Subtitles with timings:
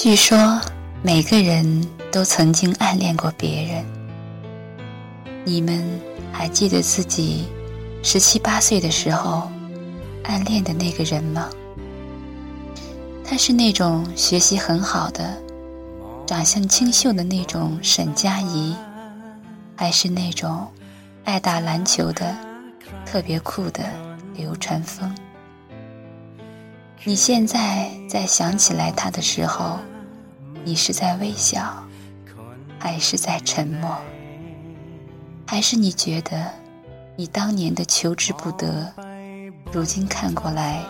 [0.00, 0.60] 据说
[1.02, 3.84] 每个人都曾经暗恋过别人。
[5.44, 7.48] 你们还记得自己
[8.00, 9.50] 十七八岁的时候
[10.22, 11.50] 暗恋的那个人吗？
[13.24, 15.36] 他是那种学习很好的、
[16.24, 18.76] 长相清秀的那种沈佳宜，
[19.74, 20.64] 还是那种
[21.24, 22.36] 爱打篮球的、
[23.04, 23.82] 特别酷的
[24.36, 25.12] 流川枫？
[27.04, 29.78] 你现在在想起来他的时候，
[30.64, 31.82] 你是在微笑，
[32.78, 33.96] 还是在沉默？
[35.46, 36.52] 还是你觉得
[37.16, 38.92] 你当年的求之不得，
[39.72, 40.82] 如今看过来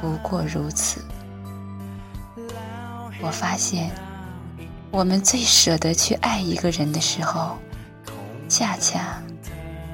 [0.00, 1.00] 不过如此？
[3.22, 3.90] 我发现，
[4.90, 7.56] 我们最舍得去爱一个人的时候，
[8.48, 9.22] 恰恰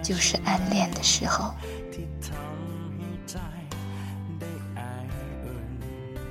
[0.03, 1.55] 就是暗恋的时候。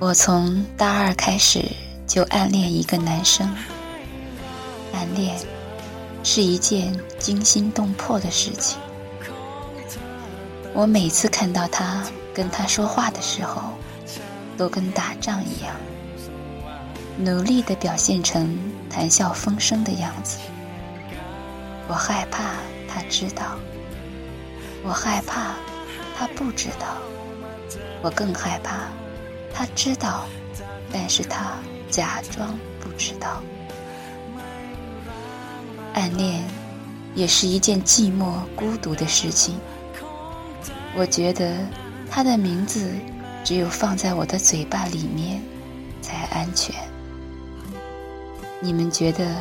[0.00, 1.64] 我从大二开始
[2.08, 3.46] 就暗恋一个男生。
[4.94, 5.38] 暗恋
[6.24, 8.80] 是一件惊心动魄的事情。
[10.72, 13.74] 我每次看到他跟他说话的时候，
[14.56, 15.76] 都跟打仗一样，
[17.18, 20.38] 努力的表现成谈笑风生的样子。
[21.88, 22.54] 我害怕
[22.88, 23.58] 他知道，
[24.82, 25.54] 我害怕
[26.16, 26.96] 他不知道，
[28.00, 28.88] 我更害怕。
[29.52, 30.24] 他知道，
[30.92, 31.54] 但是他
[31.90, 33.42] 假装不知道。
[35.94, 36.42] 暗恋
[37.14, 39.56] 也是一件寂寞孤独的事情。
[40.96, 41.56] 我觉得
[42.10, 42.90] 他的名字
[43.44, 45.42] 只有放在我的嘴巴里面
[46.00, 46.74] 才安全。
[48.60, 49.36] 你们觉得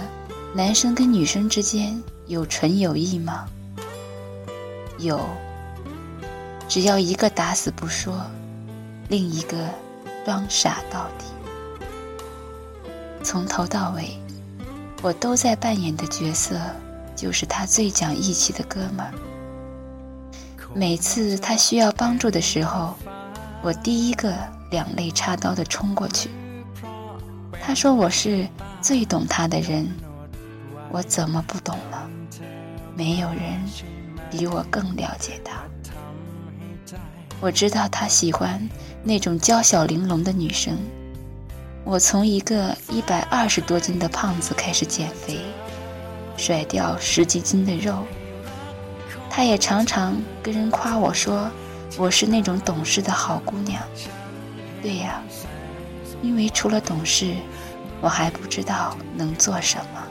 [0.53, 3.47] 男生跟女生之间有纯友谊吗？
[4.99, 5.19] 有，
[6.67, 8.21] 只要一个打死不说，
[9.09, 9.57] 另一个。
[10.27, 11.23] 装傻到底，
[13.23, 14.17] 从头到尾，
[15.01, 16.59] 我都在扮演的角色
[17.15, 19.11] 就是他最讲义气的哥们儿。
[20.73, 22.95] 每次他需要帮助的时候，
[23.61, 24.33] 我第一个
[24.71, 26.29] 两肋插刀的冲过去。
[27.61, 28.47] 他说我是
[28.81, 29.87] 最懂他的人，
[30.91, 32.09] 我怎么不懂了？
[32.95, 33.61] 没有人
[34.31, 35.61] 比我更了解他。
[37.39, 38.67] 我知道他喜欢。
[39.03, 40.77] 那种娇小玲珑的女生，
[41.89, 45.39] 我从一个一百二十多斤的胖子开始减肥，
[46.35, 48.03] 甩掉十几斤的肉。
[49.29, 51.49] 他也常常跟人夸我说
[51.97, 53.81] 我是那种懂事的好姑娘。
[54.81, 55.21] 对呀，
[56.21, 57.33] 因为除了懂事，
[58.01, 60.03] 我还不知道能做什么。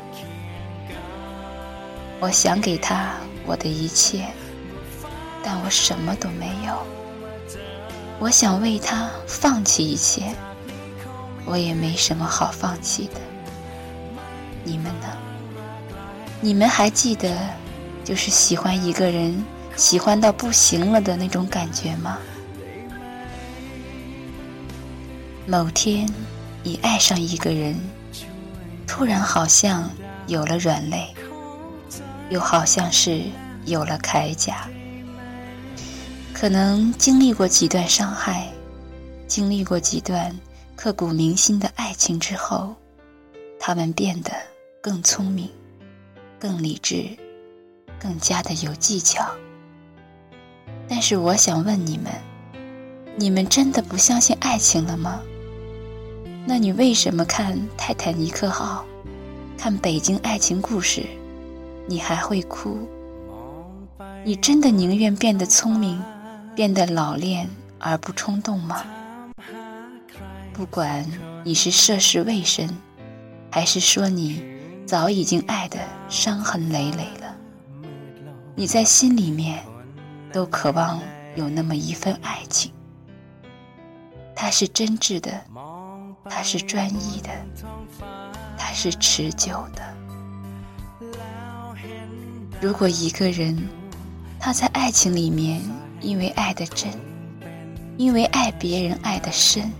[2.20, 3.12] 我想给他
[3.44, 4.24] 我的一切，
[5.42, 6.72] 但我什么都没有。
[8.18, 10.34] 我想为他放弃一切，
[11.46, 13.20] 我也没什么好放弃的。
[14.64, 15.06] 你们呢？
[16.40, 17.34] 你们还记得，
[18.04, 19.42] 就是喜欢一个人，
[19.76, 22.18] 喜欢到不行了的那种感觉吗？
[25.46, 26.06] 某天，
[26.62, 27.78] 你爱上一个人，
[28.86, 29.88] 突然好像
[30.26, 31.14] 有了软肋，
[32.28, 33.22] 又好像是
[33.64, 34.68] 有了铠甲。
[36.34, 38.48] 可能经历过几段伤害，
[39.28, 40.36] 经历过几段
[40.76, 42.76] 刻骨铭心的爱情之后，
[43.58, 44.30] 他们变得
[44.82, 45.48] 更聪明、
[46.38, 47.08] 更理智、
[47.98, 49.26] 更加的有技巧。
[50.86, 52.12] 但是我想问你们：
[53.16, 55.22] 你们真的不相信爱情了吗？
[56.44, 58.84] 那你为什么看《泰坦尼克号》、
[59.58, 61.00] 看《北京爱情故事》，
[61.86, 62.86] 你还会哭？
[64.24, 66.00] 你真的宁愿变得聪明？
[66.54, 67.48] 变得老练
[67.78, 68.84] 而不冲动吗？
[70.56, 71.06] 不管
[71.44, 72.66] 你是涉世未深，
[73.52, 74.42] 还是说你
[74.86, 75.78] 早已经爱得
[76.08, 77.36] 伤痕累累了，
[78.54, 79.62] 你在心里面
[80.32, 80.98] 都渴望
[81.34, 82.72] 有那么一份爱情。
[84.34, 85.44] 它是真挚的，
[86.24, 87.28] 它是专一的，
[88.56, 89.82] 它是持久的。
[92.62, 93.62] 如果一个人
[94.40, 95.60] 他在爱情里面，
[96.00, 96.90] 因为爱的真，
[97.98, 99.70] 因为爱别人爱的深，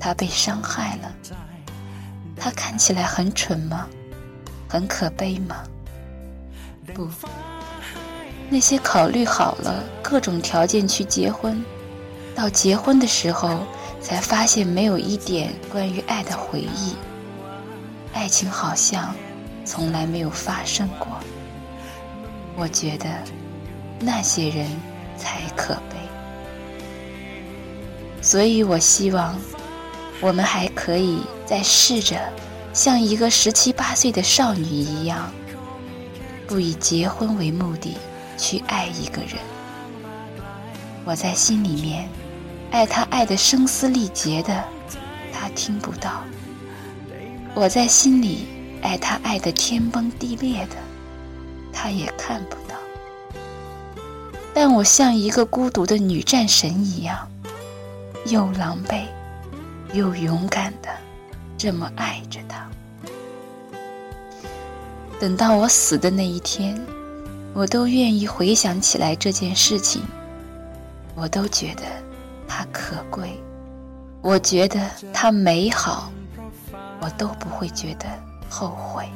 [0.00, 1.12] 他被伤害了。
[2.36, 3.88] 他看起来很蠢吗？
[4.68, 5.62] 很可悲吗？
[6.94, 7.08] 不，
[8.48, 11.64] 那些考虑好了各种条件去结婚，
[12.34, 13.66] 到结婚的时候
[14.00, 16.94] 才发现没有一点关于爱的回忆，
[18.12, 19.14] 爱情好像
[19.64, 21.08] 从来没有发生过。
[22.56, 23.08] 我觉得
[24.00, 24.68] 那些人。
[25.16, 25.96] 才可悲，
[28.20, 29.38] 所以我希望
[30.20, 32.18] 我们还可以再试着
[32.72, 35.32] 像一个十七八岁的少女一样，
[36.46, 37.96] 不以结婚为目的
[38.38, 39.32] 去爱一个人。
[41.04, 42.08] 我在心里面
[42.70, 44.64] 爱他，爱得声嘶力竭的，
[45.32, 46.22] 他听不到；
[47.54, 48.46] 我在心里
[48.82, 50.76] 爱他，爱得天崩地裂的，
[51.72, 52.74] 他也看不到。
[54.54, 57.28] 但我像一个孤独的女战神一样，
[58.26, 59.02] 又狼狈
[59.94, 60.88] 又勇敢的
[61.56, 62.68] 这么爱着他。
[65.20, 66.78] 等到我死的那一天，
[67.54, 70.02] 我都愿意回想起来这件事情。
[71.14, 71.82] 我都觉得
[72.48, 73.40] 它可贵，
[74.20, 74.80] 我觉得
[75.12, 76.10] 它美好，
[77.00, 78.06] 我都不会觉得
[78.50, 79.08] 后悔。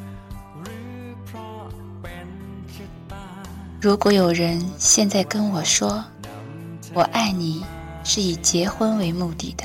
[3.80, 6.04] 如果有人现在跟我说
[6.94, 7.64] “我爱你”
[8.04, 9.64] 是以结婚为目的的，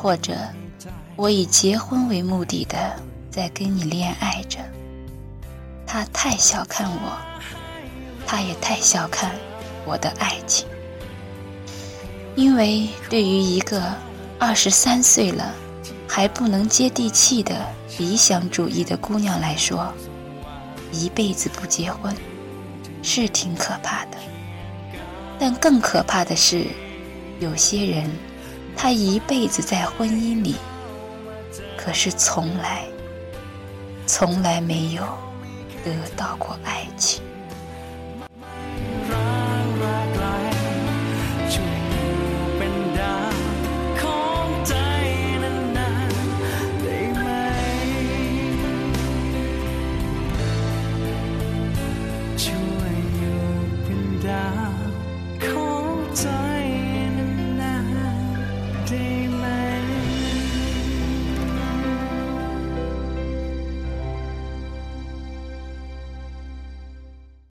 [0.00, 0.32] 或者
[1.14, 2.96] 我以结婚为目的的
[3.30, 4.58] 在跟你恋爱着，
[5.86, 7.18] 他太小看我，
[8.26, 9.30] 他也太小看
[9.84, 10.66] 我的爱情。
[12.34, 13.94] 因为对于一个
[14.38, 15.52] 二十三岁了
[16.08, 17.54] 还不能接地气的
[17.98, 19.92] 理想主义的姑娘来说，
[20.92, 22.16] 一辈子不结婚
[23.02, 24.16] 是挺可怕的。
[25.38, 26.64] 但更可怕的是，
[27.38, 28.10] 有些人
[28.82, 30.54] 他一辈子在婚姻里，
[31.76, 32.86] 可是从来
[34.06, 35.02] 从来没有
[35.84, 37.22] 得到过爱情。